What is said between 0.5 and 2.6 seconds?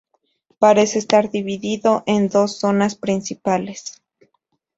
Parece estar dividido en dos